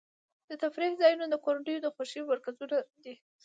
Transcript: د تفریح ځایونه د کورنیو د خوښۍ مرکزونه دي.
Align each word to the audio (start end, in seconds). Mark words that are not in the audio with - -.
د 0.49 0.49
تفریح 0.63 0.93
ځایونه 1.01 1.25
د 1.29 1.35
کورنیو 1.45 1.83
د 1.83 1.87
خوښۍ 1.95 2.21
مرکزونه 2.31 2.77
دي. 3.03 3.15